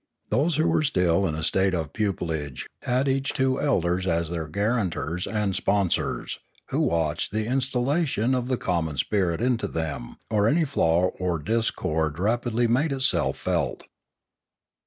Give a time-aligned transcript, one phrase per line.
[0.31, 4.47] Those who were still in a state of pupillage had each two elders as their
[4.47, 6.39] guarantors and sponsors,
[6.69, 12.17] who watched the instillation of the common spirit into them, and any flaw or discord
[12.17, 13.83] rapidly made itself felt.